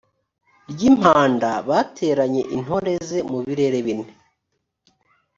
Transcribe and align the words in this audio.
ry 0.71 0.81
impanda 0.89 1.49
bateranye 1.69 2.41
intore 2.55 2.93
ze 3.07 3.19
mu 3.31 3.39
birere 3.45 3.79
bine 3.85 4.05